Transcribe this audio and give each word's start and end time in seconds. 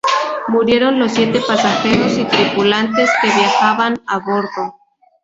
Murieron 0.47 0.97
los 0.97 1.11
siete 1.11 1.39
pasajeros 1.47 2.17
y 2.17 2.25
tripulantes 2.25 3.07
que 3.21 3.27
viajaban 3.27 4.01
a 4.07 4.17
bordo. 4.17 4.79